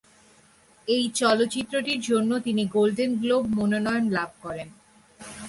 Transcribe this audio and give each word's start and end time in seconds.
এই 0.87 1.03
চলচ্চিত্রটির 1.15 2.01
জন্য 2.01 2.31
তিনি 2.39 2.63
গোল্ডেন 2.65 3.11
গ্লোব 3.15 3.43
মনোনয়ন 3.57 4.05
লাভ 4.09 4.29
করেন। 4.41 4.67